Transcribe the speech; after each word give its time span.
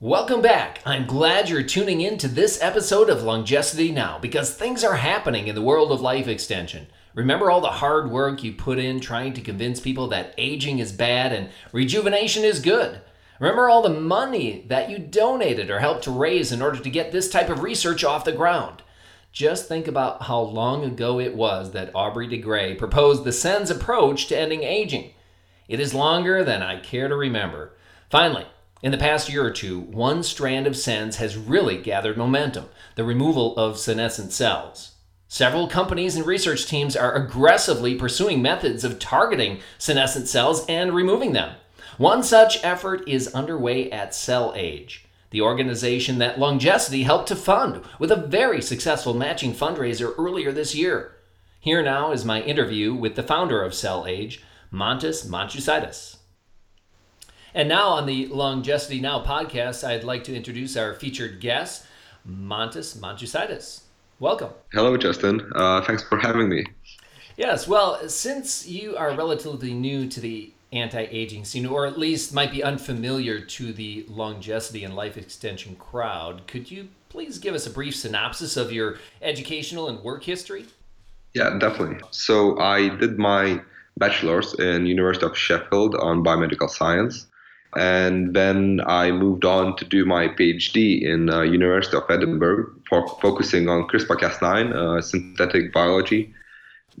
Welcome 0.00 0.42
back. 0.42 0.80
I'm 0.86 1.06
glad 1.06 1.48
you're 1.48 1.64
tuning 1.64 2.02
in 2.02 2.18
to 2.18 2.28
this 2.28 2.62
episode 2.62 3.10
of 3.10 3.24
Longevity 3.24 3.90
Now 3.90 4.20
because 4.20 4.54
things 4.54 4.84
are 4.84 4.94
happening 4.94 5.48
in 5.48 5.56
the 5.56 5.60
world 5.60 5.90
of 5.90 6.00
life 6.00 6.28
extension. 6.28 6.86
Remember 7.16 7.50
all 7.50 7.60
the 7.60 7.66
hard 7.66 8.08
work 8.08 8.44
you 8.44 8.52
put 8.52 8.78
in 8.78 9.00
trying 9.00 9.32
to 9.32 9.40
convince 9.40 9.80
people 9.80 10.06
that 10.06 10.34
aging 10.38 10.78
is 10.78 10.92
bad 10.92 11.32
and 11.32 11.50
rejuvenation 11.72 12.44
is 12.44 12.60
good? 12.60 13.00
Remember 13.40 13.68
all 13.68 13.82
the 13.82 13.90
money 13.90 14.64
that 14.68 14.88
you 14.88 15.00
donated 15.00 15.68
or 15.68 15.80
helped 15.80 16.04
to 16.04 16.12
raise 16.12 16.52
in 16.52 16.62
order 16.62 16.78
to 16.78 16.90
get 16.90 17.10
this 17.10 17.28
type 17.28 17.48
of 17.48 17.64
research 17.64 18.04
off 18.04 18.24
the 18.24 18.30
ground? 18.30 18.84
Just 19.32 19.66
think 19.66 19.88
about 19.88 20.22
how 20.22 20.38
long 20.38 20.84
ago 20.84 21.18
it 21.18 21.34
was 21.34 21.72
that 21.72 21.90
Aubrey 21.92 22.28
de 22.28 22.38
Grey 22.38 22.76
proposed 22.76 23.24
the 23.24 23.32
SENS 23.32 23.68
approach 23.68 24.28
to 24.28 24.38
ending 24.38 24.62
aging. 24.62 25.10
It 25.66 25.80
is 25.80 25.92
longer 25.92 26.44
than 26.44 26.62
I 26.62 26.78
care 26.78 27.08
to 27.08 27.16
remember. 27.16 27.72
Finally, 28.10 28.46
in 28.82 28.92
the 28.92 28.98
past 28.98 29.28
year 29.28 29.44
or 29.44 29.50
two, 29.50 29.80
one 29.80 30.22
strand 30.22 30.66
of 30.66 30.76
SENS 30.76 31.16
has 31.16 31.36
really 31.36 31.76
gathered 31.78 32.16
momentum 32.16 32.66
the 32.94 33.04
removal 33.04 33.56
of 33.56 33.78
senescent 33.78 34.32
cells. 34.32 34.92
Several 35.26 35.66
companies 35.66 36.16
and 36.16 36.24
research 36.24 36.66
teams 36.66 36.96
are 36.96 37.14
aggressively 37.14 37.94
pursuing 37.94 38.40
methods 38.40 38.84
of 38.84 38.98
targeting 38.98 39.60
senescent 39.78 40.28
cells 40.28 40.64
and 40.66 40.94
removing 40.94 41.32
them. 41.32 41.56
One 41.98 42.22
such 42.22 42.64
effort 42.64 43.06
is 43.08 43.34
underway 43.34 43.90
at 43.90 44.12
CellAge, 44.12 45.00
the 45.30 45.40
organization 45.40 46.18
that 46.18 46.38
Longevity 46.38 47.02
helped 47.02 47.28
to 47.28 47.36
fund 47.36 47.82
with 47.98 48.12
a 48.12 48.16
very 48.16 48.62
successful 48.62 49.12
matching 49.12 49.52
fundraiser 49.52 50.14
earlier 50.16 50.52
this 50.52 50.74
year. 50.74 51.16
Here 51.58 51.82
now 51.82 52.12
is 52.12 52.24
my 52.24 52.40
interview 52.42 52.94
with 52.94 53.16
the 53.16 53.24
founder 53.24 53.60
of 53.62 53.72
CellAge, 53.72 54.38
Mantas 54.70 55.26
Mantzoutsaitis. 55.26 56.17
And 57.54 57.66
now 57.66 57.88
on 57.88 58.04
the 58.04 58.26
Longevity 58.26 59.00
Now 59.00 59.24
podcast, 59.24 59.82
I'd 59.82 60.04
like 60.04 60.22
to 60.24 60.34
introduce 60.34 60.76
our 60.76 60.92
featured 60.92 61.40
guest, 61.40 61.86
Mantas 62.26 62.98
Mantzoutsaitis. 62.98 63.82
Welcome. 64.20 64.50
Hello, 64.72 64.96
Justin. 64.98 65.50
Uh, 65.54 65.80
thanks 65.80 66.02
for 66.02 66.18
having 66.18 66.50
me. 66.50 66.66
Yes, 67.38 67.66
well, 67.66 68.06
since 68.06 68.68
you 68.68 68.96
are 68.96 69.16
relatively 69.16 69.72
new 69.72 70.06
to 70.08 70.20
the 70.20 70.52
anti-aging 70.72 71.46
scene, 71.46 71.64
or 71.64 71.86
at 71.86 71.98
least 71.98 72.34
might 72.34 72.50
be 72.50 72.62
unfamiliar 72.62 73.40
to 73.40 73.72
the 73.72 74.04
longevity 74.08 74.84
and 74.84 74.94
life 74.94 75.16
extension 75.16 75.74
crowd, 75.76 76.46
could 76.46 76.70
you 76.70 76.88
please 77.08 77.38
give 77.38 77.54
us 77.54 77.66
a 77.66 77.70
brief 77.70 77.96
synopsis 77.96 78.58
of 78.58 78.72
your 78.72 78.98
educational 79.22 79.88
and 79.88 80.02
work 80.02 80.22
history? 80.22 80.66
Yeah, 81.32 81.56
definitely. 81.58 81.98
So 82.10 82.58
I 82.58 82.94
did 82.96 83.18
my 83.18 83.62
bachelor's 83.96 84.52
in 84.58 84.84
University 84.84 85.24
of 85.24 85.36
Sheffield 85.36 85.94
on 85.94 86.22
biomedical 86.22 86.68
science 86.68 87.26
and 87.78 88.34
then 88.34 88.80
I 88.86 89.12
moved 89.12 89.44
on 89.44 89.76
to 89.76 89.84
do 89.84 90.04
my 90.04 90.28
PhD 90.28 91.02
in 91.02 91.30
uh, 91.30 91.42
University 91.42 91.96
of 91.96 92.04
Edinburgh, 92.10 92.72
focusing 92.88 93.68
on 93.68 93.86
CRISPR-Cas9 93.86 94.74
uh, 94.74 95.00
synthetic 95.00 95.72
biology. 95.72 96.34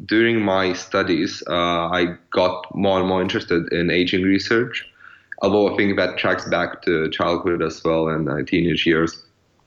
During 0.06 0.40
my 0.40 0.72
studies, 0.74 1.42
uh, 1.48 1.88
I 1.88 2.16
got 2.30 2.72
more 2.74 3.00
and 3.00 3.08
more 3.08 3.20
interested 3.20 3.72
in 3.72 3.90
aging 3.90 4.22
research, 4.22 4.88
although 5.42 5.72
I 5.72 5.76
think 5.76 5.96
that 5.96 6.16
tracks 6.16 6.48
back 6.48 6.82
to 6.82 7.10
childhood 7.10 7.60
as 7.62 7.82
well 7.82 8.08
and 8.08 8.28
uh, 8.28 8.44
teenage 8.46 8.86
years. 8.86 9.24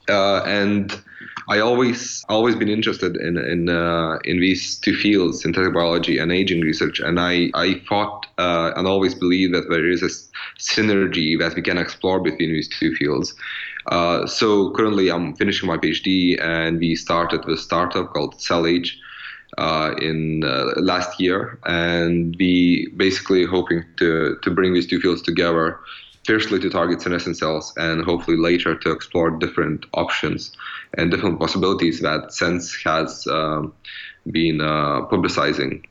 Uh, 0.08 0.42
and 0.46 1.02
I 1.50 1.60
always 1.60 2.24
always 2.30 2.56
been 2.56 2.70
interested 2.70 3.16
in 3.18 3.38
in 3.38 3.70
uh, 3.70 4.20
in 4.26 4.40
these 4.40 4.78
two 4.78 4.96
fields, 4.96 5.42
synthetic 5.42 5.74
biology 5.74 6.18
and 6.18 6.32
aging 6.32 6.62
research, 6.62 7.00
and 7.00 7.20
I 7.20 7.50
I 7.54 7.82
thought 7.88 8.28
uh, 8.38 8.72
and 8.76 8.88
always 8.88 9.16
believe 9.16 9.52
that 9.54 9.70
there 9.70 9.88
is 9.90 10.02
a 10.04 10.12
synergy 10.60 11.38
that 11.40 11.56
we 11.56 11.62
can 11.62 11.78
explore 11.78 12.20
between 12.20 12.52
these 12.54 12.68
two 12.68 12.96
fields. 12.96 13.34
Uh, 13.88 14.28
so 14.28 14.72
currently, 14.72 15.10
I'm 15.10 15.36
finishing 15.36 15.68
my 15.68 15.78
PhD, 15.78 16.40
and 16.42 16.80
we 16.80 16.96
started 16.96 17.48
a 17.48 17.58
startup 17.58 18.14
called 18.14 18.36
CellAge. 18.36 18.92
Uh, 19.58 19.94
in 20.02 20.46
uh, 20.46 20.72
last 20.78 21.20
year, 21.20 21.60
and 21.66 22.38
we 22.40 22.88
basically 22.96 23.44
hoping 23.44 23.84
to 23.98 24.38
to 24.44 24.50
bring 24.50 24.74
these 24.74 24.88
two 24.88 24.98
fields 25.02 25.22
together 25.22 25.78
firstly 26.26 26.60
to 26.60 26.70
target 26.70 27.02
senescent 27.02 27.38
cells 27.38 27.74
and 27.78 28.04
hopefully 28.04 28.38
later 28.38 28.76
to 28.76 28.92
explore 28.92 29.32
different 29.32 29.86
options 29.94 30.56
and 30.98 31.12
different 31.12 31.40
possibilities 31.40 32.00
that 32.02 32.34
Sense 32.34 32.76
has 32.84 33.26
um, 33.28 33.74
been 34.32 34.62
uh, 34.62 35.02
publicizing. 35.08 35.84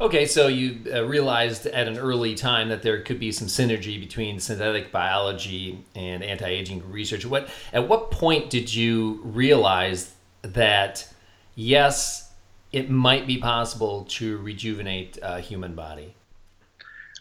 Okay, 0.00 0.26
so 0.26 0.48
you 0.48 0.80
uh, 0.92 1.04
realized 1.04 1.66
at 1.66 1.86
an 1.86 1.96
early 1.96 2.34
time 2.34 2.70
that 2.70 2.82
there 2.82 3.00
could 3.02 3.20
be 3.20 3.30
some 3.30 3.46
synergy 3.46 4.00
between 4.00 4.40
synthetic 4.40 4.90
biology 4.90 5.84
and 5.94 6.24
anti-aging 6.24 6.90
research. 6.90 7.24
What 7.24 7.48
at 7.72 7.88
what 7.88 8.10
point 8.10 8.50
did 8.50 8.74
you 8.74 9.20
realize 9.22 10.12
that 10.42 11.08
yes, 11.54 12.32
it 12.72 12.90
might 12.90 13.28
be 13.28 13.38
possible 13.38 14.04
to 14.10 14.38
rejuvenate 14.38 15.18
a 15.22 15.38
human 15.40 15.74
body? 15.74 16.16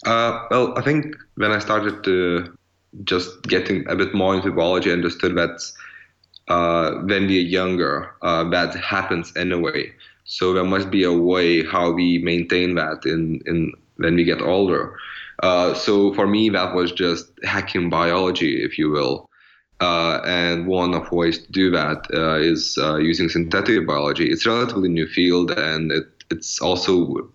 Uh, 0.05 0.47
well, 0.49 0.77
I 0.77 0.81
think 0.81 1.15
when 1.35 1.51
I 1.51 1.59
started 1.59 2.03
to 2.03 2.57
just 3.03 3.43
getting 3.43 3.87
a 3.89 3.95
bit 3.95 4.13
more 4.13 4.35
into 4.35 4.51
biology, 4.51 4.89
I 4.89 4.93
understood 4.93 5.35
that 5.37 5.61
uh, 6.47 6.95
when 7.03 7.27
we're 7.27 7.41
younger, 7.41 8.15
uh, 8.21 8.49
that 8.49 8.75
happens 8.75 9.31
anyway. 9.37 9.93
So 10.25 10.53
there 10.53 10.63
must 10.63 10.89
be 10.89 11.03
a 11.03 11.13
way 11.13 11.63
how 11.65 11.91
we 11.91 12.17
maintain 12.19 12.75
that 12.75 13.05
in, 13.05 13.41
in 13.45 13.73
when 13.97 14.15
we 14.15 14.23
get 14.23 14.41
older. 14.41 14.97
Uh, 15.43 15.73
so 15.73 16.13
for 16.13 16.27
me, 16.27 16.49
that 16.49 16.73
was 16.73 16.91
just 16.91 17.31
hacking 17.43 17.89
biology, 17.89 18.63
if 18.63 18.77
you 18.77 18.89
will. 18.89 19.29
Uh, 19.79 20.21
and 20.25 20.67
one 20.67 20.93
of 20.93 21.11
ways 21.11 21.39
to 21.39 21.51
do 21.51 21.71
that 21.71 22.05
uh, 22.13 22.35
is 22.35 22.77
using 22.99 23.29
synthetic 23.29 23.87
biology. 23.87 24.29
It's 24.29 24.45
a 24.45 24.49
relatively 24.49 24.89
new 24.89 25.07
field, 25.07 25.51
and 25.51 25.91
it, 25.91 26.20
it's 26.31 26.61
also, 26.61 27.29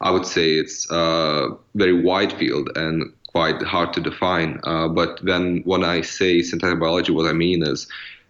I 0.00 0.10
would 0.10 0.26
say, 0.26 0.54
it's 0.54 0.90
a 0.90 1.50
very 1.74 2.02
wide 2.02 2.32
field 2.32 2.70
and 2.76 3.12
quite 3.28 3.62
hard 3.62 3.92
to 3.94 4.00
define. 4.00 4.60
Uh, 4.64 4.88
but 4.88 5.20
then 5.22 5.62
when 5.64 5.84
I 5.84 6.02
say 6.02 6.42
synthetic 6.42 6.78
biology, 6.78 7.12
what 7.12 7.26
I 7.26 7.32
mean 7.32 7.66
is 7.66 7.86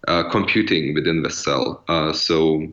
uh, 0.09 0.29
computing 0.31 0.95
within 0.95 1.23
the 1.23 1.31
cell. 1.31 1.83
Uh, 1.89 2.13
so 2.13 2.67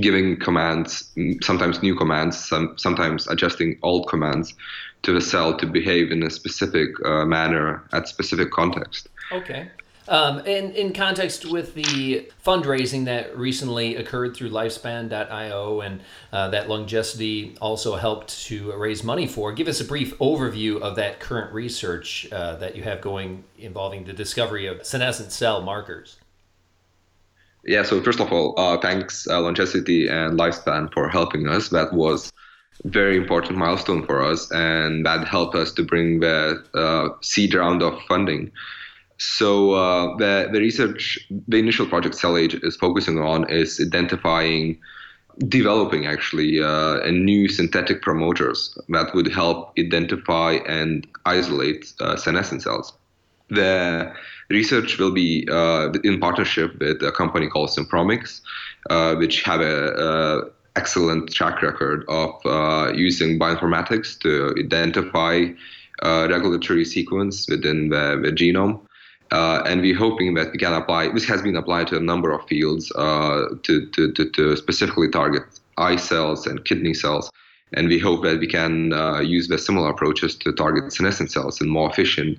giving 0.00 0.38
commands, 0.38 1.10
sometimes 1.42 1.82
new 1.82 1.94
commands, 1.94 2.38
some, 2.38 2.74
sometimes 2.76 3.26
adjusting 3.28 3.78
old 3.82 4.08
commands 4.08 4.54
to 5.02 5.12
the 5.12 5.20
cell 5.20 5.56
to 5.56 5.66
behave 5.66 6.10
in 6.10 6.22
a 6.22 6.30
specific 6.30 6.88
uh, 7.04 7.24
manner 7.24 7.82
at 7.92 8.08
specific 8.08 8.50
context. 8.50 9.08
Okay. 9.32 9.70
Um, 10.08 10.38
and 10.38 10.74
in 10.74 10.94
context 10.94 11.44
with 11.44 11.74
the 11.74 12.30
fundraising 12.44 13.04
that 13.04 13.36
recently 13.36 13.96
occurred 13.96 14.34
through 14.34 14.48
Lifespan.io 14.48 15.80
and 15.82 16.00
uh, 16.32 16.48
that 16.48 16.68
Longevity 16.68 17.56
also 17.60 17.96
helped 17.96 18.44
to 18.46 18.72
raise 18.72 19.04
money 19.04 19.26
for, 19.26 19.52
give 19.52 19.68
us 19.68 19.80
a 19.80 19.84
brief 19.84 20.16
overview 20.18 20.80
of 20.80 20.96
that 20.96 21.20
current 21.20 21.52
research 21.52 22.26
uh, 22.32 22.56
that 22.56 22.74
you 22.74 22.82
have 22.84 23.02
going 23.02 23.44
involving 23.58 24.04
the 24.04 24.14
discovery 24.14 24.66
of 24.66 24.84
senescent 24.86 25.30
cell 25.30 25.60
markers. 25.60 26.16
Yeah, 27.64 27.82
so 27.82 28.02
first 28.02 28.20
of 28.20 28.32
all, 28.32 28.54
uh, 28.56 28.78
thanks 28.78 29.28
uh, 29.28 29.40
Longevity 29.42 30.08
and 30.08 30.38
Lifespan 30.38 30.90
for 30.90 31.10
helping 31.10 31.48
us. 31.48 31.68
That 31.68 31.92
was 31.92 32.32
very 32.84 33.18
important 33.18 33.58
milestone 33.58 34.06
for 34.06 34.22
us, 34.22 34.50
and 34.52 35.04
that 35.04 35.28
helped 35.28 35.54
us 35.54 35.72
to 35.72 35.82
bring 35.82 36.20
the 36.20 36.64
uh, 36.72 37.10
seed 37.20 37.52
round 37.52 37.82
of 37.82 38.00
funding. 38.08 38.52
So 39.18 39.72
uh, 39.72 40.16
the 40.16 40.48
the 40.52 40.60
research, 40.60 41.18
the 41.48 41.58
initial 41.58 41.86
project 41.86 42.14
CellAge 42.14 42.64
is 42.64 42.76
focusing 42.76 43.18
on 43.18 43.50
is 43.50 43.80
identifying, 43.80 44.78
developing 45.48 46.06
actually 46.06 46.62
uh, 46.62 47.00
a 47.00 47.10
new 47.10 47.48
synthetic 47.48 48.00
promoters 48.00 48.78
that 48.88 49.12
would 49.14 49.32
help 49.32 49.72
identify 49.76 50.52
and 50.68 51.04
isolate 51.26 51.92
uh, 52.00 52.16
senescent 52.16 52.62
cells. 52.62 52.92
The 53.50 54.12
research 54.50 54.98
will 54.98 55.10
be 55.10 55.48
uh, 55.50 55.90
in 56.04 56.20
partnership 56.20 56.78
with 56.78 57.02
a 57.02 57.10
company 57.10 57.48
called 57.48 57.70
Synpromics, 57.70 58.40
uh, 58.88 59.16
which 59.16 59.42
have 59.42 59.60
a, 59.60 59.94
a 59.96 60.42
excellent 60.76 61.32
track 61.32 61.60
record 61.60 62.04
of 62.08 62.30
uh, 62.46 62.92
using 62.94 63.36
bioinformatics 63.36 64.16
to 64.20 64.54
identify 64.60 65.46
regulatory 66.00 66.84
sequence 66.84 67.48
within 67.48 67.88
the, 67.88 68.20
the 68.22 68.30
genome 68.30 68.80
uh, 69.30 69.62
and 69.66 69.80
we're 69.80 69.96
hoping 69.96 70.34
that 70.34 70.52
we 70.52 70.58
can 70.58 70.72
apply. 70.72 71.08
This 71.12 71.24
has 71.26 71.42
been 71.42 71.56
applied 71.56 71.88
to 71.88 71.96
a 71.96 72.00
number 72.00 72.32
of 72.32 72.46
fields 72.46 72.90
uh, 72.92 73.46
to, 73.62 73.86
to, 73.86 74.12
to, 74.12 74.30
to, 74.30 74.56
specifically 74.56 75.08
target 75.08 75.42
eye 75.76 75.96
cells 75.96 76.46
and 76.46 76.64
kidney 76.64 76.94
cells. 76.94 77.30
And 77.74 77.88
we 77.88 77.98
hope 77.98 78.22
that 78.22 78.40
we 78.40 78.46
can 78.46 78.92
uh, 78.92 79.20
use 79.20 79.48
the 79.48 79.58
similar 79.58 79.90
approaches 79.90 80.34
to 80.36 80.52
target 80.52 80.92
senescent 80.92 81.30
cells 81.30 81.60
in 81.60 81.68
more 81.68 81.90
efficient 81.90 82.38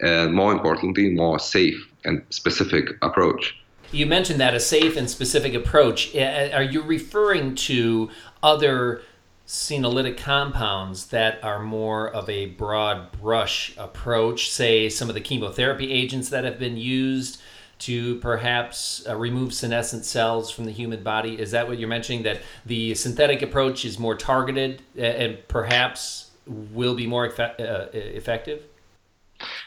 and, 0.00 0.34
more 0.34 0.52
importantly, 0.52 1.10
more 1.10 1.38
safe 1.38 1.86
and 2.04 2.22
specific 2.30 2.90
approach. 3.02 3.56
You 3.92 4.06
mentioned 4.06 4.40
that 4.40 4.54
a 4.54 4.60
safe 4.60 4.96
and 4.96 5.10
specific 5.10 5.52
approach. 5.52 6.14
Are 6.16 6.62
you 6.62 6.80
referring 6.80 7.56
to 7.56 8.08
other 8.42 9.02
senolytic 9.50 10.16
compounds 10.16 11.06
that 11.06 11.42
are 11.42 11.58
more 11.58 12.08
of 12.08 12.30
a 12.30 12.46
broad 12.46 13.10
brush 13.10 13.76
approach, 13.76 14.48
say 14.48 14.88
some 14.88 15.08
of 15.08 15.14
the 15.14 15.20
chemotherapy 15.20 15.92
agents 15.92 16.28
that 16.28 16.44
have 16.44 16.56
been 16.56 16.76
used 16.76 17.42
to 17.80 18.14
perhaps 18.20 19.04
uh, 19.08 19.16
remove 19.16 19.52
senescent 19.52 20.04
cells 20.04 20.52
from 20.52 20.66
the 20.66 20.70
human 20.70 21.02
body. 21.02 21.34
Is 21.36 21.50
that 21.50 21.66
what 21.66 21.80
you're 21.80 21.88
mentioning? 21.88 22.22
That 22.22 22.42
the 22.64 22.94
synthetic 22.94 23.42
approach 23.42 23.84
is 23.84 23.98
more 23.98 24.14
targeted 24.14 24.82
and 24.96 25.36
perhaps 25.48 26.30
will 26.46 26.94
be 26.94 27.08
more 27.08 27.26
uh, 27.26 27.86
effective? 27.92 28.62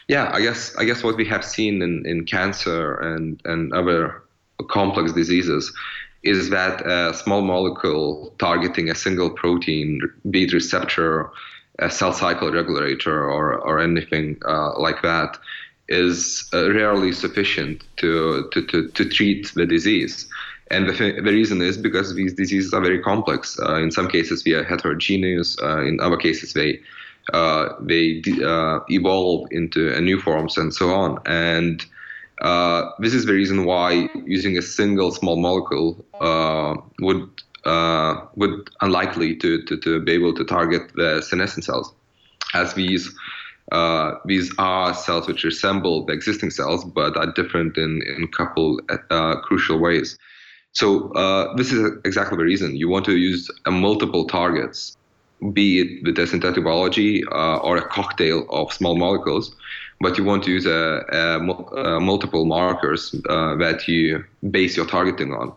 Yeah, 0.08 0.30
I 0.32 0.40
guess 0.40 0.74
I 0.78 0.86
guess 0.86 1.02
what 1.02 1.18
we 1.18 1.26
have 1.26 1.44
seen 1.44 1.82
in, 1.82 2.06
in 2.06 2.24
cancer 2.24 2.94
and, 2.94 3.38
and 3.44 3.70
other 3.74 4.22
complex 4.70 5.12
diseases 5.12 5.70
is 6.24 6.50
that 6.50 6.84
a 6.86 7.14
small 7.14 7.42
molecule 7.42 8.34
targeting 8.38 8.90
a 8.90 8.94
single 8.94 9.30
protein, 9.30 10.00
be 10.30 10.44
it 10.44 10.52
receptor, 10.52 11.30
a 11.78 11.90
cell 11.90 12.12
cycle 12.12 12.50
regulator, 12.50 13.24
or, 13.30 13.58
or 13.58 13.78
anything 13.78 14.38
uh, 14.46 14.78
like 14.78 15.02
that, 15.02 15.38
is 15.88 16.48
uh, 16.54 16.72
rarely 16.72 17.12
sufficient 17.12 17.84
to, 17.96 18.48
to, 18.52 18.66
to, 18.66 18.88
to, 18.88 19.08
treat 19.08 19.52
the 19.54 19.66
disease. 19.66 20.26
And 20.70 20.88
the, 20.88 20.92
the 20.92 21.32
reason 21.32 21.60
is 21.60 21.76
because 21.76 22.14
these 22.14 22.32
diseases 22.32 22.72
are 22.72 22.80
very 22.80 23.02
complex. 23.02 23.58
Uh, 23.60 23.76
in 23.76 23.90
some 23.90 24.08
cases, 24.08 24.44
they 24.44 24.52
are 24.52 24.64
heterogeneous. 24.64 25.58
Uh, 25.62 25.82
in 25.82 26.00
other 26.00 26.16
cases, 26.16 26.54
they 26.54 26.80
uh, 27.32 27.68
they 27.80 28.22
uh, 28.44 28.80
evolve 28.88 29.48
into 29.50 29.98
new 30.00 30.20
forms 30.20 30.56
and 30.58 30.74
so 30.74 30.92
on. 30.92 31.18
And 31.26 31.84
uh, 32.40 32.90
this 32.98 33.14
is 33.14 33.26
the 33.26 33.32
reason 33.32 33.64
why 33.64 34.08
using 34.24 34.58
a 34.58 34.62
single 34.62 35.10
small 35.12 35.36
molecule 35.36 36.04
uh, 36.20 36.74
would 37.00 37.28
uh, 37.64 38.20
would 38.34 38.68
unlikely 38.80 39.34
to, 39.36 39.62
to, 39.62 39.76
to 39.78 40.00
be 40.00 40.12
able 40.12 40.34
to 40.34 40.44
target 40.44 40.92
the 40.96 41.22
senescent 41.22 41.64
cells, 41.64 41.94
as 42.52 42.74
these 42.74 43.14
uh, 43.72 44.12
these 44.26 44.52
are 44.58 44.92
cells 44.92 45.26
which 45.26 45.44
resemble 45.44 46.04
the 46.04 46.12
existing 46.12 46.50
cells 46.50 46.84
but 46.84 47.16
are 47.16 47.32
different 47.32 47.78
in 47.78 48.02
in 48.02 48.28
couple 48.28 48.80
uh, 49.10 49.36
crucial 49.36 49.78
ways. 49.78 50.18
So 50.72 51.12
uh, 51.12 51.54
this 51.54 51.72
is 51.72 51.88
exactly 52.04 52.36
the 52.36 52.44
reason. 52.44 52.74
You 52.74 52.88
want 52.88 53.04
to 53.04 53.16
use 53.16 53.48
multiple 53.66 54.26
targets, 54.26 54.96
be 55.52 55.80
it 55.80 56.04
with 56.04 56.18
a 56.18 56.26
synthetic 56.26 56.64
biology 56.64 57.22
or 57.26 57.76
a 57.76 57.88
cocktail 57.88 58.44
of 58.50 58.72
small 58.72 58.96
molecules 58.96 59.54
but 60.00 60.18
you 60.18 60.24
want 60.24 60.44
to 60.44 60.50
use 60.50 60.66
a, 60.66 61.04
a, 61.12 61.38
a 61.38 62.00
multiple 62.00 62.44
markers 62.44 63.14
uh, 63.28 63.54
that 63.56 63.86
you 63.88 64.24
base 64.50 64.76
your 64.76 64.86
targeting 64.86 65.32
on. 65.32 65.52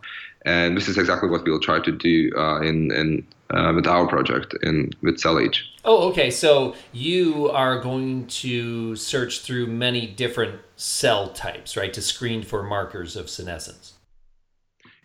And 0.45 0.77
this 0.77 0.87
is 0.87 0.97
exactly 0.97 1.29
what 1.29 1.43
we'll 1.43 1.59
try 1.59 1.79
to 1.79 1.91
do 1.91 2.31
uh, 2.37 2.61
in, 2.61 2.91
in 2.91 3.27
uh, 3.49 3.73
with 3.75 3.87
our 3.87 4.07
project 4.07 4.55
in 4.63 4.91
with 5.01 5.17
CellAge. 5.17 5.59
Oh, 5.83 6.09
okay. 6.09 6.31
So 6.31 6.75
you 6.91 7.49
are 7.51 7.79
going 7.79 8.27
to 8.27 8.95
search 8.95 9.41
through 9.41 9.67
many 9.67 10.07
different 10.07 10.61
cell 10.75 11.29
types, 11.29 11.75
right, 11.75 11.93
to 11.93 12.01
screen 12.01 12.43
for 12.43 12.63
markers 12.63 13.15
of 13.15 13.29
senescence. 13.29 13.96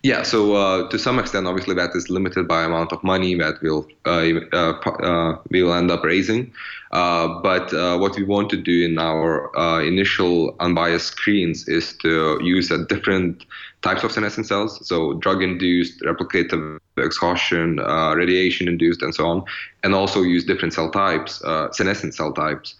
Yeah, 0.03 0.25
so 0.25 0.55
uh, 0.57 0.89
to 0.89 0.99
some 0.99 1.21
extent, 1.21 1.47
obviously, 1.47 1.77
that 1.77 1.95
is 1.95 2.11
limited 2.11 2.49
by 2.49 2.65
amount 2.65 2.93
of 2.93 3.05
money 3.05 3.37
that 3.37 3.63
we'll 3.63 3.87
uh, 4.05 4.33
uh, 4.53 4.73
uh 4.91 5.39
we'll 5.49 5.73
end 5.73 5.93
up 5.93 6.03
raising. 6.03 6.53
Uh, 6.91 7.41
but 7.41 7.73
uh, 7.73 7.97
what 7.99 8.17
we 8.17 8.25
want 8.25 8.51
to 8.51 8.57
do 8.57 8.85
in 8.85 8.99
our 8.99 9.49
initial 9.81 10.57
unbiased 10.59 11.07
screens 11.07 11.69
is 11.69 11.97
to 11.99 12.37
use 12.43 12.73
a 12.73 12.85
different 12.87 13.45
types 13.83 14.03
of 14.03 14.11
senescent 14.11 14.47
cells, 14.47 14.87
so 14.87 15.15
drug-induced, 15.15 16.01
replicative 16.03 16.79
exhaustion, 16.99 17.77
radiation-induced, 17.77 19.03
and 19.03 19.15
so 19.15 19.27
on, 19.27 19.45
and 19.85 19.95
also 19.95 20.23
use 20.23 20.45
different 20.45 20.75
cell 20.75 20.91
types, 20.91 21.43
senescent 21.77 22.13
cell 22.13 22.33
types, 22.33 22.75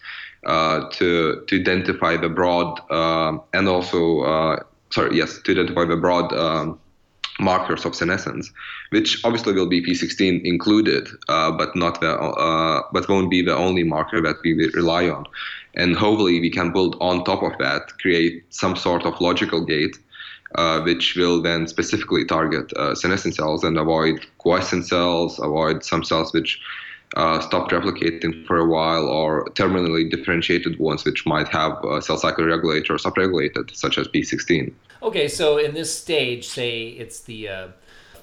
to 0.45 1.41
to 1.47 1.59
identify 1.59 2.17
the 2.17 2.29
broad 2.29 2.81
and 3.53 3.69
also 3.69 4.59
sorry, 4.89 5.15
yes, 5.15 5.41
to 5.43 5.53
identify 5.53 5.85
the 5.85 5.95
broad. 5.95 6.33
Um, 6.33 6.79
markers 7.39 7.85
of 7.85 7.95
senescence, 7.95 8.51
which 8.89 9.23
obviously 9.23 9.53
will 9.53 9.67
be 9.67 9.81
P16 9.81 10.43
included, 10.43 11.07
uh, 11.29 11.51
but 11.51 11.75
not 11.75 11.99
the 12.01 12.11
uh, 12.11 12.81
but 12.91 13.09
won't 13.09 13.31
be 13.31 13.41
the 13.41 13.55
only 13.55 13.83
marker 13.83 14.21
that 14.21 14.37
we 14.43 14.53
rely 14.73 15.09
on. 15.09 15.25
And 15.75 15.95
hopefully, 15.95 16.39
we 16.39 16.49
can 16.49 16.71
build 16.71 16.95
on 17.01 17.23
top 17.23 17.41
of 17.41 17.57
that, 17.57 17.97
create 17.99 18.43
some 18.49 18.75
sort 18.75 19.05
of 19.05 19.19
logical 19.19 19.65
gate, 19.65 19.97
uh, 20.55 20.81
which 20.81 21.15
will 21.15 21.41
then 21.41 21.67
specifically 21.67 22.25
target 22.25 22.71
uh, 22.73 22.93
senescent 22.93 23.35
cells 23.35 23.63
and 23.63 23.77
avoid 23.77 24.25
quiescent 24.37 24.85
cells, 24.85 25.39
avoid 25.39 25.83
some 25.83 26.03
cells 26.03 26.31
which 26.33 26.59
uh, 27.15 27.39
stopped 27.39 27.71
replicating 27.71 28.45
for 28.45 28.57
a 28.57 28.65
while, 28.65 29.07
or 29.07 29.45
terminally 29.51 30.09
differentiated 30.09 30.79
ones 30.79 31.05
which 31.05 31.25
might 31.25 31.47
have 31.47 31.83
a 31.83 32.01
cell 32.01 32.17
cycle 32.17 32.45
regulator 32.45 32.95
upregulated, 32.95 33.75
such 33.75 33.97
as 33.97 34.07
P16. 34.07 34.71
Okay, 35.03 35.27
so 35.27 35.57
in 35.57 35.73
this 35.73 35.93
stage, 35.93 36.47
say 36.47 36.87
it's 36.87 37.19
the 37.19 37.49
uh, 37.49 37.67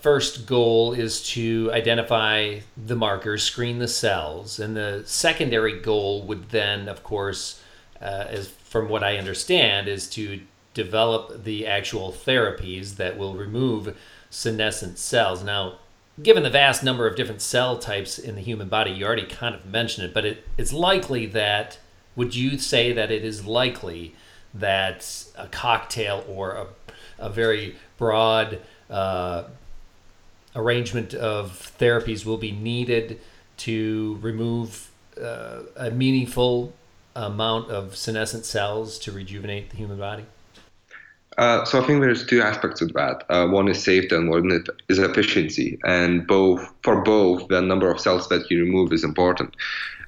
first 0.00 0.46
goal 0.46 0.94
is 0.94 1.22
to 1.34 1.70
identify 1.74 2.60
the 2.74 2.96
markers, 2.96 3.42
screen 3.42 3.78
the 3.78 3.86
cells, 3.86 4.58
and 4.58 4.74
the 4.74 5.02
secondary 5.04 5.78
goal 5.78 6.22
would 6.22 6.48
then, 6.48 6.88
of 6.88 7.04
course, 7.04 7.62
uh, 8.00 8.24
as 8.28 8.48
from 8.48 8.88
what 8.88 9.04
I 9.04 9.18
understand, 9.18 9.88
is 9.88 10.08
to 10.10 10.40
develop 10.72 11.44
the 11.44 11.66
actual 11.66 12.12
therapies 12.12 12.96
that 12.96 13.18
will 13.18 13.34
remove 13.34 13.94
senescent 14.30 14.98
cells. 14.98 15.44
Now, 15.44 15.80
given 16.22 16.44
the 16.44 16.48
vast 16.48 16.82
number 16.82 17.06
of 17.06 17.14
different 17.14 17.42
cell 17.42 17.76
types 17.76 18.18
in 18.18 18.36
the 18.36 18.40
human 18.40 18.70
body, 18.70 18.90
you 18.90 19.04
already 19.04 19.26
kind 19.26 19.54
of 19.54 19.66
mentioned 19.66 20.06
it, 20.06 20.14
but 20.14 20.24
it, 20.24 20.48
it's 20.56 20.72
likely 20.72 21.26
that, 21.26 21.78
would 22.16 22.34
you 22.34 22.56
say 22.56 22.90
that 22.94 23.10
it 23.10 23.22
is 23.22 23.44
likely 23.44 24.14
that 24.54 25.24
a 25.36 25.46
cocktail 25.46 26.24
or 26.28 26.52
a, 26.52 26.66
a 27.18 27.30
very 27.30 27.76
broad 27.98 28.60
uh, 28.88 29.44
arrangement 30.56 31.14
of 31.14 31.72
therapies 31.78 32.24
will 32.24 32.38
be 32.38 32.52
needed 32.52 33.20
to 33.56 34.18
remove 34.22 34.90
uh, 35.20 35.60
a 35.76 35.90
meaningful 35.90 36.72
amount 37.14 37.70
of 37.70 37.96
senescent 37.96 38.44
cells 38.44 38.98
to 38.98 39.12
rejuvenate 39.12 39.70
the 39.70 39.76
human 39.76 39.98
body? 39.98 40.24
Uh, 41.38 41.64
so 41.64 41.80
I 41.80 41.86
think 41.86 42.00
there's 42.00 42.26
two 42.26 42.42
aspects 42.42 42.80
of 42.80 42.92
that. 42.94 43.24
Uh, 43.28 43.46
one 43.46 43.68
is 43.68 43.82
safety, 43.82 44.14
and 44.14 44.28
one 44.28 44.64
is 44.88 44.98
efficiency. 44.98 45.78
And 45.84 46.26
both 46.26 46.68
for 46.82 47.02
both, 47.02 47.48
the 47.48 47.62
number 47.62 47.90
of 47.90 48.00
cells 48.00 48.28
that 48.28 48.50
you 48.50 48.60
remove 48.60 48.92
is 48.92 49.04
important. 49.04 49.54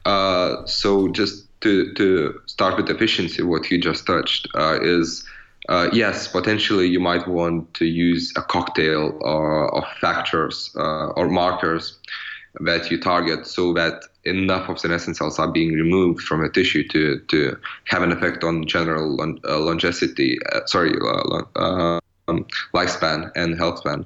Uh, 0.05 0.67
so 0.67 1.09
just 1.09 1.47
to 1.63 1.93
to 1.95 2.41
start 2.47 2.77
with 2.77 2.89
efficiency, 2.91 3.43
what 3.43 3.71
you 3.71 3.79
just 3.79 4.07
touched 4.07 4.49
uh, 4.55 4.79
is. 4.81 5.25
Uh, 5.69 5.89
yes, 5.93 6.27
potentially 6.27 6.89
you 6.89 6.99
might 6.99 7.29
want 7.29 7.73
to 7.73 7.85
use 7.85 8.33
a 8.35 8.43
cocktail 8.43 9.17
of 9.23 9.85
factors 10.01 10.73
or 10.75 11.29
markers 11.29 12.01
that 12.61 12.91
you 12.91 13.01
target 13.01 13.47
so 13.47 13.73
that 13.73 14.03
enough 14.25 14.69
of 14.69 14.79
senescent 14.79 15.17
cells 15.17 15.39
are 15.39 15.51
being 15.51 15.73
removed 15.73 16.23
from 16.23 16.45
a 16.45 16.49
tissue 16.49 16.87
to, 16.89 17.19
to 17.29 17.57
have 17.87 18.03
an 18.03 18.13
effect 18.13 18.45
on 18.45 18.67
general 18.67 19.21
uh, 19.21 19.59
longevity, 19.59 20.39
uh, 20.53 20.61
sorry, 20.67 20.93
uh, 21.01 21.43
uh, 21.57 22.01
um, 22.29 22.47
lifespan 22.75 23.33
and 23.35 23.57
health 23.57 23.79
span. 23.79 24.05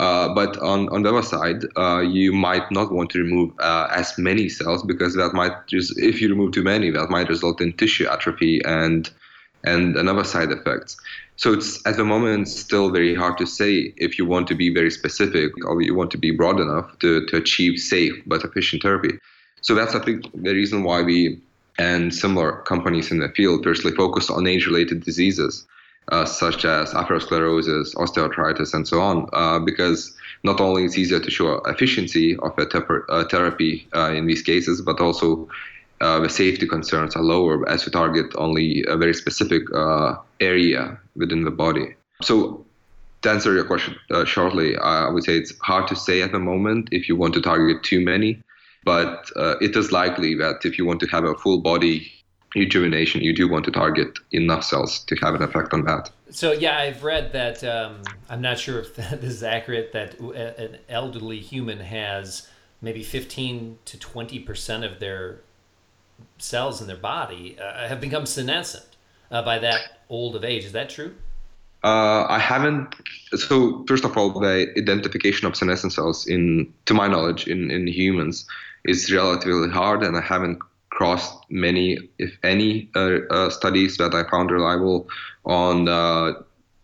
Uh, 0.00 0.32
but 0.34 0.56
on, 0.60 0.88
on 0.88 1.02
the 1.02 1.10
other 1.10 1.22
side, 1.22 1.62
uh, 1.76 2.00
you 2.00 2.32
might 2.32 2.70
not 2.72 2.90
want 2.90 3.10
to 3.10 3.18
remove 3.18 3.52
as 3.60 4.16
many 4.16 4.48
cells 4.48 4.82
because 4.82 5.14
that 5.14 5.34
might 5.34 5.66
just, 5.66 5.92
if 5.98 6.22
you 6.22 6.28
remove 6.30 6.52
too 6.52 6.62
many, 6.62 6.90
that 6.90 7.10
might 7.10 7.28
result 7.28 7.60
in 7.60 7.70
tissue 7.74 8.06
atrophy 8.08 8.62
and 8.64 9.10
and 9.62 9.96
another 9.96 10.24
side 10.24 10.50
effects. 10.50 10.96
So 11.36 11.52
it's 11.52 11.86
at 11.86 11.98
the 11.98 12.04
moment 12.04 12.48
still 12.48 12.90
very 12.90 13.14
hard 13.14 13.36
to 13.36 13.46
say 13.46 13.92
if 13.98 14.18
you 14.18 14.24
want 14.24 14.48
to 14.48 14.54
be 14.54 14.72
very 14.72 14.90
specific 14.90 15.52
or 15.66 15.82
you 15.82 15.94
want 15.94 16.10
to 16.12 16.18
be 16.18 16.30
broad 16.30 16.60
enough 16.60 16.98
to, 17.00 17.26
to 17.26 17.36
achieve 17.36 17.78
safe 17.78 18.14
but 18.26 18.42
efficient 18.42 18.82
therapy. 18.82 19.18
So 19.60 19.74
that's 19.74 19.94
I 19.94 20.02
think 20.02 20.24
the 20.32 20.54
reason 20.54 20.82
why 20.82 21.02
we 21.02 21.42
and 21.78 22.14
similar 22.14 22.62
companies 22.62 23.10
in 23.10 23.18
the 23.18 23.28
field 23.36 23.64
firstly 23.64 23.92
focus 23.92 24.30
on 24.30 24.46
age-related 24.46 25.04
diseases 25.04 25.66
uh, 26.08 26.24
such 26.24 26.64
as 26.64 26.92
atherosclerosis, 26.92 27.94
osteoarthritis, 27.94 28.74
and 28.74 28.86
so 28.86 29.00
on, 29.00 29.28
uh, 29.32 29.58
because 29.58 30.14
not 30.42 30.60
only 30.60 30.84
it's 30.84 30.98
easier 30.98 31.20
to 31.20 31.30
show 31.30 31.56
efficiency 31.66 32.36
of 32.38 32.58
a 32.58 32.66
te- 32.66 32.78
uh, 33.08 33.24
therapy 33.24 33.88
uh, 33.94 34.10
in 34.10 34.26
these 34.26 34.42
cases, 34.42 34.80
but 34.82 35.00
also 35.00 35.48
uh, 36.00 36.18
the 36.18 36.28
safety 36.28 36.66
concerns 36.66 37.14
are 37.14 37.22
lower 37.22 37.68
as 37.68 37.84
you 37.84 37.92
target 37.92 38.26
only 38.36 38.84
a 38.88 38.96
very 38.96 39.14
specific 39.14 39.62
uh, 39.74 40.16
area 40.40 40.98
within 41.14 41.44
the 41.44 41.50
body. 41.50 41.94
So, 42.22 42.64
to 43.22 43.30
answer 43.30 43.52
your 43.52 43.64
question 43.64 43.96
shortly, 44.24 44.78
I 44.78 45.10
would 45.10 45.24
say 45.24 45.36
it's 45.36 45.52
hard 45.60 45.86
to 45.88 45.96
say 45.96 46.22
at 46.22 46.32
the 46.32 46.38
moment 46.38 46.88
if 46.90 47.06
you 47.06 47.16
want 47.16 47.34
to 47.34 47.42
target 47.42 47.82
too 47.82 48.02
many, 48.02 48.42
but 48.82 49.30
it 49.60 49.76
is 49.76 49.92
likely 49.92 50.34
that 50.36 50.64
if 50.64 50.78
you 50.78 50.86
want 50.86 51.00
to 51.00 51.06
have 51.08 51.24
a 51.24 51.34
full 51.34 51.60
body 51.60 52.10
rejuvenation, 52.54 53.20
you 53.20 53.34
do 53.34 53.48
want 53.48 53.64
to 53.64 53.70
target 53.70 54.18
enough 54.32 54.64
cells 54.64 55.00
to 55.04 55.16
have 55.16 55.34
an 55.34 55.42
effect 55.42 55.72
on 55.72 55.84
that. 55.84 56.10
So 56.30 56.52
yeah, 56.52 56.78
I've 56.78 57.04
read 57.04 57.32
that. 57.32 57.62
Um, 57.64 58.02
I'm 58.28 58.40
not 58.40 58.58
sure 58.58 58.80
if 58.80 58.96
that 58.96 59.22
is 59.24 59.42
accurate. 59.42 59.92
That 59.92 60.18
an 60.20 60.78
elderly 60.88 61.40
human 61.40 61.80
has 61.80 62.48
maybe 62.82 63.02
15 63.02 63.78
to 63.84 63.98
20 63.98 64.38
percent 64.40 64.84
of 64.84 65.00
their 65.00 65.40
cells 66.38 66.80
in 66.80 66.86
their 66.86 66.96
body 66.96 67.58
uh, 67.58 67.88
have 67.88 68.00
become 68.00 68.26
senescent 68.26 68.96
uh, 69.30 69.42
by 69.42 69.58
that 69.58 70.02
old 70.08 70.36
of 70.36 70.44
age. 70.44 70.64
Is 70.64 70.72
that 70.72 70.90
true? 70.90 71.14
Uh, 71.82 72.26
I 72.28 72.38
haven't. 72.38 72.94
So 73.34 73.84
first 73.88 74.04
of 74.04 74.16
all, 74.16 74.38
the 74.38 74.70
identification 74.76 75.46
of 75.46 75.56
senescent 75.56 75.94
cells, 75.94 76.26
in 76.26 76.72
to 76.86 76.94
my 76.94 77.08
knowledge, 77.08 77.46
in 77.46 77.70
in 77.70 77.86
humans, 77.86 78.46
is 78.84 79.10
relatively 79.12 79.70
hard, 79.70 80.02
and 80.02 80.16
I 80.16 80.20
haven't 80.20 80.58
crossed 81.00 81.46
many, 81.48 81.96
if 82.18 82.36
any, 82.42 82.90
uh, 82.94 83.20
uh, 83.30 83.48
studies 83.48 83.96
that 83.96 84.14
I 84.14 84.22
found 84.30 84.50
reliable 84.50 85.08
on 85.46 85.88
uh, 85.88 86.32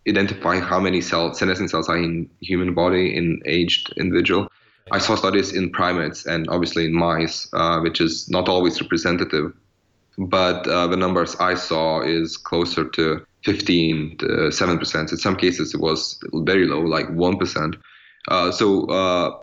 identifying 0.09 0.63
how 0.63 0.81
many 0.81 1.03
cells, 1.03 1.39
senescent 1.39 1.71
cells, 1.71 1.87
are 1.91 1.99
in 1.99 2.31
human 2.41 2.73
body 2.73 3.15
in 3.15 3.43
aged 3.45 3.93
individual. 3.99 4.49
I 4.91 5.01
saw 5.01 5.17
studies 5.17 5.53
in 5.53 5.71
primates 5.71 6.25
and 6.25 6.49
obviously 6.49 6.87
in 6.87 6.95
mice, 6.95 7.47
uh, 7.53 7.81
which 7.81 8.01
is 8.01 8.27
not 8.31 8.49
always 8.49 8.81
representative, 8.81 9.53
but 10.17 10.67
uh, 10.67 10.87
the 10.87 10.97
numbers 10.97 11.37
I 11.37 11.53
saw 11.53 12.01
is 12.01 12.39
closer 12.39 12.89
to 12.89 13.27
15 13.45 14.17
to 14.21 14.51
7 14.51 14.79
percent. 14.79 15.13
In 15.13 15.19
some 15.19 15.37
cases, 15.37 15.75
it 15.75 15.81
was 15.81 16.19
very 16.33 16.67
low, 16.67 16.81
like 16.81 17.11
1 17.11 17.37
percent. 17.37 17.77
Uh, 18.29 18.51
so 18.51 18.65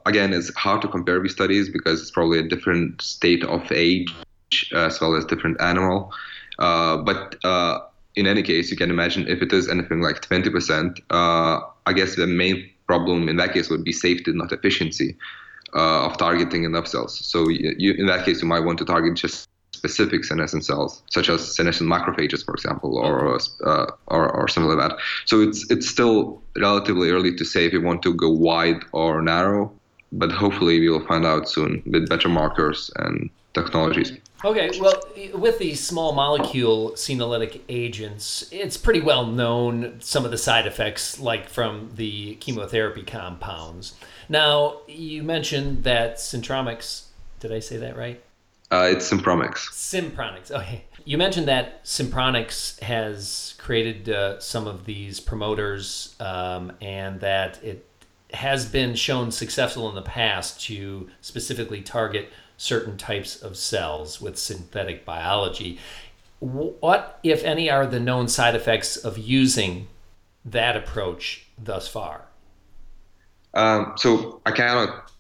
again, 0.08 0.34
it's 0.34 0.51
hard 0.56 0.82
to 0.82 0.88
compare 0.88 1.22
these 1.22 1.34
studies 1.34 1.70
because 1.70 2.01
it's 2.01 2.12
probably 2.12 2.39
a 2.39 2.50
different 2.50 3.03
state 3.03 3.44
of 3.44 3.72
age 3.72 4.12
as 4.74 5.00
well 5.01 5.15
as 5.15 5.25
different 5.25 5.60
animal. 5.62 6.12
Uh, 6.60 6.98
but 6.98 7.36
uh, 7.43 7.79
in 8.15 8.27
any 8.27 8.43
case, 8.43 8.69
you 8.72 8.77
can 8.77 8.89
imagine 8.89 9.27
if 9.27 9.41
it 9.41 9.51
is 9.53 9.69
anything 9.69 10.01
like 10.01 10.22
20%, 10.22 11.00
uh, 11.10 11.60
I 11.86 11.93
guess 11.93 12.15
the 12.15 12.27
main 12.27 12.69
problem 12.88 13.29
in 13.29 13.38
that 13.38 13.53
case 13.53 13.69
would 13.69 13.83
be 13.83 13.91
safety, 13.91 14.31
not 14.33 14.51
efficiency 14.51 15.17
uh, 15.75 16.05
of 16.05 16.17
targeting 16.17 16.63
enough 16.63 16.88
cells. 16.88 17.25
So 17.25 17.50
you, 17.50 17.74
you, 17.77 17.93
in 17.93 18.05
that 18.07 18.25
case, 18.25 18.41
you 18.41 18.48
might 18.48 18.62
want 18.62 18.77
to 18.79 18.86
target 18.86 19.15
just 19.15 19.50
specific 19.74 20.24
senescent 20.24 20.63
cells, 20.63 21.01
such 21.10 21.29
as 21.29 21.55
senescent 21.55 21.89
macrophages, 21.89 22.45
for 22.45 22.53
example, 22.53 22.98
or, 22.98 23.38
uh, 23.65 23.86
or, 24.07 24.29
or 24.29 24.48
something 24.48 24.77
like 24.77 24.89
that. 24.89 24.98
So 25.25 25.41
it's 25.41 25.69
it's 25.69 25.89
still 25.89 26.41
relatively 26.57 27.10
early 27.10 27.36
to 27.36 27.43
say 27.43 27.65
if 27.65 27.74
you 27.74 27.81
want 27.81 28.01
to 28.03 28.13
go 28.13 28.29
wide 28.29 28.81
or 28.91 29.22
narrow, 29.22 29.72
but 30.13 30.31
hopefully 30.31 30.79
we 30.79 30.89
will 30.89 31.05
find 31.05 31.25
out 31.25 31.50
soon 31.50 31.83
with 31.86 32.07
better 32.07 32.29
markers 32.29 32.91
and 32.98 33.29
technologies. 33.53 34.13
Okay, 34.45 34.77
well, 34.77 35.01
with 35.35 35.57
these 35.57 35.81
small 35.85 36.12
molecule 36.12 36.91
senolytic 36.91 37.62
agents, 37.69 38.45
it's 38.51 38.75
pretty 38.75 39.00
well 39.00 39.25
known 39.25 40.01
some 40.01 40.25
of 40.25 40.31
the 40.31 40.38
side 40.38 40.67
effects, 40.67 41.17
like 41.17 41.47
from 41.47 41.91
the 41.95 42.35
chemotherapy 42.35 43.03
compounds. 43.03 43.93
Now, 44.27 44.81
you 44.88 45.23
mentioned 45.23 45.85
that 45.85 46.17
Syntromix, 46.17 47.05
did 47.39 47.53
I 47.53 47.59
say 47.59 47.77
that 47.77 47.95
right? 47.95 48.21
Uh, 48.69 48.89
it's 48.91 49.09
Synpromix. 49.09 49.69
Synpromix, 49.69 50.51
okay. 50.51 50.85
You 51.05 51.17
mentioned 51.17 51.47
that 51.47 51.85
Synpromix 51.85 52.81
has 52.81 53.55
created 53.59 54.09
uh, 54.09 54.39
some 54.39 54.67
of 54.67 54.85
these 54.85 55.19
promoters 55.19 56.15
um, 56.19 56.73
and 56.81 57.19
that 57.21 57.63
it 57.63 57.88
has 58.33 58.65
been 58.65 58.95
shown 58.95 59.31
successful 59.31 59.88
in 59.89 59.95
the 59.95 60.01
past 60.01 60.59
to 60.65 61.09
specifically 61.21 61.81
target 61.81 62.31
certain 62.63 62.96
types 62.98 63.41
of 63.41 63.58
cells 63.58 64.22
with 64.22 64.38
synthetic 64.38 65.03
biology. 65.03 65.77
What, 66.39 67.20
if 67.24 67.43
any, 67.43 67.70
are 67.70 67.86
the 67.86 68.00
known 68.00 68.27
side 68.27 68.55
effects 68.55 68.96
of 68.96 69.17
using 69.17 69.88
that 70.46 70.75
approach 70.75 71.46
thus 71.62 71.88
far? 71.88 72.22
Um, 73.53 73.93
so 73.98 74.41
I 74.46 74.51
cannot 74.51 75.12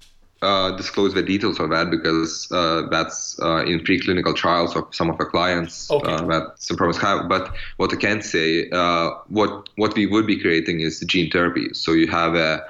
uh, 0.41 0.75
disclose 0.75 1.13
the 1.13 1.21
details 1.21 1.59
of 1.59 1.69
that 1.69 1.89
because 1.91 2.49
uh, 2.51 2.83
that's 2.89 3.39
uh, 3.41 3.63
in 3.65 3.79
preclinical 3.81 4.35
trials 4.35 4.75
of 4.75 4.87
some 4.91 5.09
of 5.09 5.17
our 5.19 5.29
clients 5.29 5.91
okay. 5.91 6.11
Uh, 6.11 6.25
that 6.25 6.55
Synpromix 6.57 6.97
have. 6.97 7.29
But 7.29 7.53
what 7.77 7.93
I 7.93 7.97
can 7.97 8.21
say, 8.21 8.69
uh, 8.69 9.11
what 9.27 9.69
what 9.75 9.95
we 9.95 10.05
would 10.05 10.27
be 10.27 10.39
creating 10.39 10.81
is 10.81 10.99
gene 11.01 11.29
therapy. 11.29 11.73
So 11.73 11.91
you 11.91 12.07
have 12.07 12.35
a 12.35 12.65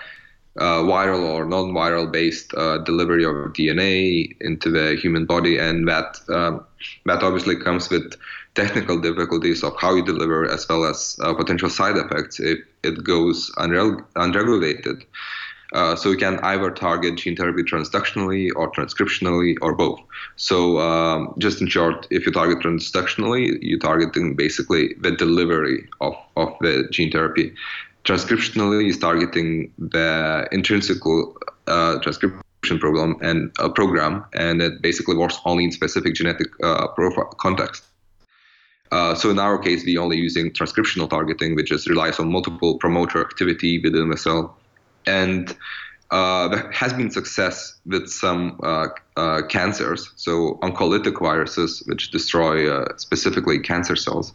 uh, 0.60 0.84
viral 0.84 1.24
or 1.24 1.46
non-viral 1.46 2.12
based 2.12 2.54
uh, 2.56 2.78
delivery 2.80 3.26
of 3.26 3.34
DNA 3.54 4.36
into 4.42 4.70
the 4.70 4.96
human 4.96 5.26
body, 5.26 5.58
and 5.58 5.88
that 5.88 6.20
um, 6.30 6.64
that 7.06 7.24
obviously 7.24 7.56
comes 7.56 7.90
with 7.90 8.14
technical 8.56 9.00
difficulties 9.00 9.64
of 9.64 9.74
how 9.80 9.96
you 9.96 10.06
deliver, 10.06 10.50
as 10.50 10.68
well 10.70 10.86
as 10.86 11.18
uh, 11.24 11.34
potential 11.34 11.70
side 11.70 11.98
effects 11.98 12.40
if 12.40 12.60
it 12.84 13.04
goes 13.04 13.52
unre- 13.58 14.06
unregulated. 14.16 15.04
Uh, 15.74 15.96
so 15.96 16.12
you 16.12 16.18
can 16.18 16.38
either 16.42 16.70
target 16.70 17.16
gene 17.16 17.36
therapy 17.36 17.64
transductionally 17.64 18.52
or 18.56 18.72
transcriptionally 18.72 19.56
or 19.60 19.74
both. 19.74 20.00
So 20.36 20.78
um, 20.78 21.34
just 21.40 21.62
in 21.62 21.68
short, 21.68 22.06
if 22.12 22.28
you 22.28 22.32
target 22.32 22.60
transductionally, 22.60 23.58
you're 23.60 23.80
targeting 23.80 24.36
basically 24.36 24.94
the 25.02 25.10
delivery 25.10 25.90
of, 26.00 26.14
of 26.38 26.56
the 26.62 26.88
gene 26.92 27.12
therapy 27.12 27.56
transcriptionally 28.04 28.90
is 28.90 28.98
targeting 28.98 29.74
the 29.78 30.48
intrinsic 30.52 30.98
uh, 31.68 32.00
transcription 32.00 32.80
problem 32.80 33.18
and 33.22 33.52
a 33.60 33.70
program, 33.70 34.26
and 34.34 34.62
it 34.62 34.82
basically 34.82 35.16
works 35.16 35.38
only 35.46 35.64
in 35.66 35.72
specific 35.72 36.14
genetic 36.14 36.48
uh, 36.64 36.88
profile 36.90 37.26
context. 37.38 37.84
Uh, 38.92 39.16
so 39.16 39.30
in 39.30 39.40
our 39.40 39.58
case, 39.58 39.84
we 39.86 39.98
are 39.98 40.02
only 40.02 40.18
using 40.18 40.52
transcriptional 40.52 41.10
targeting, 41.10 41.56
which 41.56 41.70
just 41.70 41.90
relies 41.90 42.20
on 42.20 42.32
multiple 42.32 42.78
promoter 42.78 43.22
activity 43.22 43.80
within 43.80 44.10
the 44.10 44.18
cell, 44.18 44.58
and 45.08 45.56
uh, 46.12 46.48
there 46.50 46.70
has 46.72 46.94
been 46.94 47.10
success 47.10 47.80
with 47.86 48.08
some 48.08 48.60
uh, 48.62 48.88
uh, 49.18 49.42
cancers, 49.50 50.12
so 50.16 50.60
oncolytic 50.62 51.20
viruses, 51.20 51.82
which 51.88 52.12
destroy 52.12 52.86
specifically 52.98 53.58
cancer 53.60 53.96
cells 53.96 54.34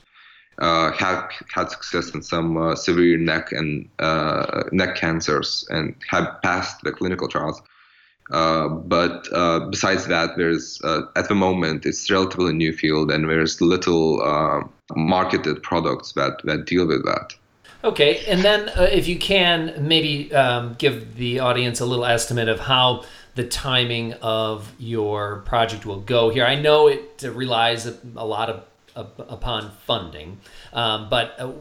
uh, 0.59 0.93
have 0.93 1.31
had 1.53 1.71
success 1.71 2.11
in 2.15 2.23
some 2.23 2.57
uh, 2.57 2.75
severe 2.75 3.17
neck 3.17 3.53
and 3.53 3.89
uh, 3.99 4.65
neck 4.73 4.97
cancers 4.97 5.67
and 5.71 5.95
have 6.09 6.27
passed 6.43 6.83
the 6.83 6.93
clinical 6.93 7.29
trials. 7.29 7.63
Uh, 8.31 8.69
but 8.69 9.27
uh, 9.33 9.61
besides 9.71 10.07
that, 10.07 10.37
there's 10.37 10.81
uh, 10.85 11.03
at 11.17 11.29
the 11.29 11.35
moment 11.35 11.87
it's 11.87 12.11
relatively 12.11 12.53
new 12.53 12.73
field 12.73 13.11
and 13.11 13.29
there's 13.29 13.61
little 13.61 14.69
marketed 14.95 15.63
products 15.63 16.13
that 16.13 16.41
that 16.45 16.67
deal 16.67 16.87
with 16.87 17.05
that. 17.05 17.35
Okay, 17.85 18.25
and 18.27 18.43
then 18.43 18.71
if 18.77 19.07
you 19.07 19.19
can 19.19 19.87
maybe 19.87 20.35
um, 20.35 20.75
give 20.79 21.15
the 21.17 21.39
audience 21.39 21.79
a 21.79 21.87
little 21.87 22.05
estimate 22.05 22.49
of 22.49 22.59
how 22.59 23.05
the 23.37 23.45
timing 23.45 24.15
of 24.15 24.75
your 24.81 25.43
project 25.47 25.87
will 25.87 26.01
go 26.01 26.29
here. 26.29 26.45
I 26.45 26.57
know 26.57 26.89
it 26.89 27.23
relies 27.23 27.87
a 27.87 28.25
lot 28.27 28.51
of 28.51 28.68
upon 28.99 29.71
funding. 29.87 30.41
Um, 30.73 31.09
but 31.09 31.35
uh, 31.39 31.53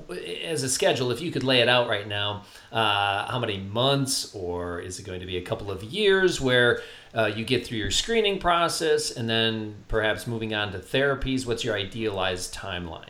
as 0.43 0.63
a 0.63 0.69
schedule, 0.69 1.11
if 1.11 1.21
you 1.21 1.31
could 1.31 1.43
lay 1.43 1.59
it 1.61 1.69
out 1.69 1.87
right 1.87 2.07
now, 2.07 2.43
uh, 2.71 3.29
how 3.31 3.39
many 3.39 3.59
months, 3.59 4.33
or 4.33 4.79
is 4.79 4.99
it 4.99 5.03
going 5.03 5.19
to 5.19 5.25
be 5.25 5.37
a 5.37 5.41
couple 5.41 5.71
of 5.71 5.83
years 5.83 6.41
where 6.41 6.81
uh, 7.15 7.25
you 7.25 7.45
get 7.45 7.65
through 7.65 7.77
your 7.77 7.91
screening 7.91 8.39
process 8.39 9.11
and 9.11 9.29
then 9.29 9.75
perhaps 9.87 10.27
moving 10.27 10.53
on 10.53 10.71
to 10.71 10.79
therapies? 10.79 11.45
What's 11.45 11.63
your 11.63 11.75
idealized 11.75 12.53
timeline? 12.53 13.09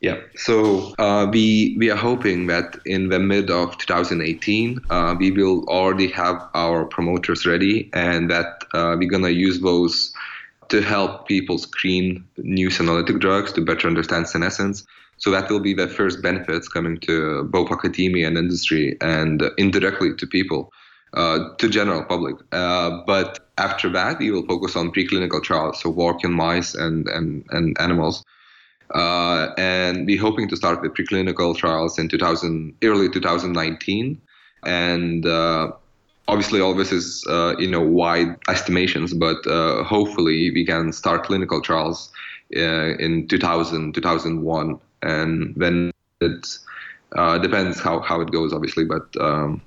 Yeah, 0.00 0.20
so 0.36 0.94
uh, 0.98 1.26
we 1.32 1.76
we 1.78 1.90
are 1.90 1.96
hoping 1.96 2.46
that 2.48 2.78
in 2.84 3.08
the 3.08 3.18
mid 3.18 3.50
of 3.50 3.78
2018 3.78 4.78
uh, 4.90 5.14
we 5.18 5.30
will 5.30 5.64
already 5.66 6.08
have 6.08 6.46
our 6.52 6.84
promoters 6.84 7.46
ready, 7.46 7.88
and 7.94 8.30
that 8.30 8.64
uh, 8.74 8.96
we're 8.98 9.08
gonna 9.08 9.30
use 9.30 9.60
those 9.60 10.12
to 10.68 10.80
help 10.82 11.26
people 11.28 11.58
screen 11.58 12.24
new 12.38 12.68
senolytic 12.68 13.20
drugs 13.20 13.52
to 13.52 13.60
better 13.60 13.88
understand 13.88 14.28
senescence. 14.28 14.84
So 15.18 15.30
that 15.30 15.48
will 15.50 15.60
be 15.60 15.74
the 15.74 15.88
first 15.88 16.22
benefits 16.22 16.68
coming 16.68 16.98
to 17.00 17.44
both 17.44 17.70
academia 17.70 18.26
and 18.26 18.36
industry 18.36 18.96
and 19.00 19.42
indirectly 19.58 20.14
to 20.16 20.26
people, 20.26 20.72
uh, 21.14 21.54
to 21.58 21.68
general 21.68 22.04
public. 22.04 22.36
Uh, 22.52 23.02
but 23.06 23.50
after 23.58 23.88
that, 23.90 24.18
we 24.18 24.30
will 24.30 24.44
focus 24.46 24.74
on 24.76 24.90
preclinical 24.90 25.42
trials, 25.42 25.80
so 25.80 25.90
work 25.90 26.24
in 26.24 26.32
mice 26.32 26.74
and, 26.74 27.08
and, 27.08 27.44
and 27.50 27.76
animals. 27.80 28.24
Uh, 28.92 29.48
and 29.56 30.06
we're 30.06 30.20
hoping 30.20 30.48
to 30.48 30.56
start 30.56 30.82
the 30.82 30.88
preclinical 30.88 31.56
trials 31.56 31.98
in 31.98 32.08
2000, 32.08 32.74
early 32.82 33.08
2019. 33.08 34.20
And 34.64 35.26
uh, 35.26 35.72
obviously 36.28 36.60
all 36.60 36.74
this 36.74 36.92
is 36.92 37.24
uh, 37.28 37.54
you 37.58 37.68
know 37.68 37.80
wide 37.80 38.36
estimations 38.48 39.12
but 39.12 39.46
uh, 39.46 39.84
hopefully 39.84 40.50
we 40.50 40.64
can 40.64 40.92
start 40.92 41.24
clinical 41.24 41.60
trials 41.60 42.10
uh, 42.56 42.96
in 42.96 43.26
2000 43.28 43.94
2001 43.94 44.78
and 45.02 45.54
then 45.56 45.90
it 46.20 46.46
uh, 47.16 47.38
depends 47.38 47.80
how, 47.80 48.00
how 48.00 48.20
it 48.20 48.30
goes 48.30 48.52
obviously 48.52 48.84
but 48.84 49.06
um, 49.20 49.60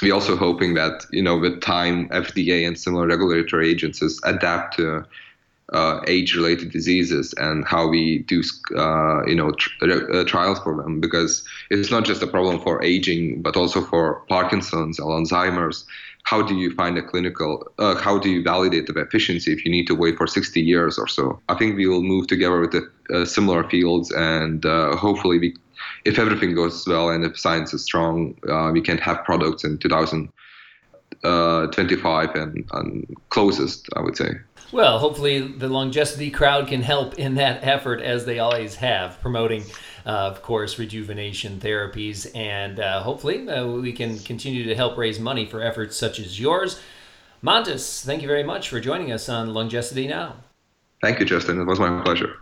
we're 0.00 0.14
also 0.14 0.36
hoping 0.36 0.74
that 0.74 1.04
you 1.10 1.22
know 1.22 1.38
with 1.38 1.60
time 1.60 2.08
fda 2.08 2.66
and 2.66 2.78
similar 2.78 3.06
regulatory 3.06 3.70
agencies 3.70 4.18
adapt 4.24 4.76
to 4.76 5.04
uh, 5.72 6.00
age-related 6.06 6.70
diseases 6.70 7.34
and 7.38 7.64
how 7.64 7.88
we 7.88 8.18
do 8.20 8.40
uh, 8.76 9.24
you 9.26 9.34
know 9.34 9.50
tr- 9.52 9.70
uh, 9.82 10.22
trials 10.24 10.60
for 10.60 10.76
them 10.76 11.00
because 11.00 11.42
it's 11.70 11.90
not 11.90 12.04
just 12.04 12.22
a 12.22 12.26
problem 12.26 12.60
for 12.60 12.82
aging 12.82 13.40
but 13.40 13.56
also 13.56 13.80
for 13.80 14.22
Parkinson's 14.28 15.00
or 15.00 15.18
Alzheimer's. 15.18 15.86
How 16.24 16.40
do 16.40 16.54
you 16.54 16.72
find 16.74 16.96
a 16.98 17.02
clinical? 17.02 17.66
Uh, 17.78 17.96
how 17.96 18.16
do 18.16 18.30
you 18.30 18.44
validate 18.44 18.86
the 18.86 18.92
efficiency 19.00 19.52
if 19.52 19.64
you 19.64 19.72
need 19.72 19.88
to 19.88 19.94
wait 19.94 20.16
for 20.16 20.28
60 20.28 20.60
years 20.60 20.96
or 20.96 21.08
so? 21.08 21.40
I 21.48 21.54
think 21.54 21.76
we 21.76 21.88
will 21.88 22.02
move 22.02 22.28
together 22.28 22.60
with 22.60 22.70
the 22.72 22.88
uh, 23.12 23.24
similar 23.24 23.68
fields 23.68 24.12
and 24.12 24.64
uh, 24.64 24.94
hopefully 24.94 25.40
we, 25.40 25.56
if 26.04 26.20
everything 26.20 26.54
goes 26.54 26.86
well 26.86 27.10
and 27.10 27.24
if 27.24 27.36
science 27.38 27.74
is 27.74 27.82
strong, 27.82 28.36
we 28.72 28.80
can 28.80 28.98
have 28.98 29.24
products 29.24 29.64
in 29.64 29.78
2025 29.78 32.34
and, 32.36 32.64
and 32.72 33.16
closest, 33.30 33.88
I 33.96 34.00
would 34.00 34.16
say. 34.16 34.38
Well, 34.72 34.98
hopefully 34.98 35.40
the 35.40 35.68
longevity 35.68 36.30
crowd 36.30 36.66
can 36.66 36.80
help 36.80 37.18
in 37.18 37.34
that 37.34 37.62
effort 37.62 38.00
as 38.00 38.24
they 38.24 38.38
always 38.38 38.74
have, 38.76 39.20
promoting, 39.20 39.64
uh, 40.06 40.08
of 40.08 40.42
course, 40.42 40.78
rejuvenation 40.78 41.60
therapies. 41.60 42.34
And 42.34 42.80
uh, 42.80 43.02
hopefully 43.02 43.46
uh, 43.48 43.66
we 43.66 43.92
can 43.92 44.18
continue 44.20 44.64
to 44.64 44.74
help 44.74 44.96
raise 44.96 45.20
money 45.20 45.44
for 45.44 45.60
efforts 45.60 45.96
such 45.96 46.18
as 46.18 46.40
yours. 46.40 46.80
Montes, 47.42 48.02
thank 48.02 48.22
you 48.22 48.28
very 48.28 48.44
much 48.44 48.70
for 48.70 48.80
joining 48.80 49.12
us 49.12 49.28
on 49.28 49.52
Longevity 49.52 50.06
Now. 50.06 50.36
Thank 51.02 51.20
you, 51.20 51.26
Justin. 51.26 51.60
It 51.60 51.64
was 51.64 51.78
my 51.78 52.00
pleasure. 52.02 52.36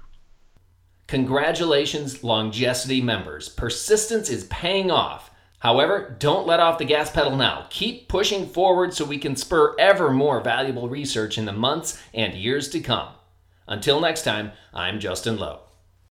Congratulations, 1.08 2.22
Longevity 2.22 3.00
members. 3.00 3.48
Persistence 3.48 4.30
is 4.30 4.44
paying 4.44 4.92
off. 4.92 5.29
However, 5.60 6.16
don't 6.18 6.46
let 6.46 6.60
off 6.60 6.78
the 6.78 6.84
gas 6.84 7.10
pedal 7.10 7.36
now. 7.36 7.66
Keep 7.70 8.08
pushing 8.08 8.48
forward 8.48 8.92
so 8.94 9.04
we 9.04 9.18
can 9.18 9.36
spur 9.36 9.74
ever 9.78 10.10
more 10.10 10.40
valuable 10.40 10.88
research 10.88 11.38
in 11.38 11.44
the 11.44 11.52
months 11.52 12.02
and 12.12 12.34
years 12.34 12.68
to 12.70 12.80
come. 12.80 13.08
Until 13.66 14.00
next 14.00 14.24
time, 14.24 14.52
I'm 14.74 15.00
Justin 15.00 15.38
Lowe. 15.38 15.69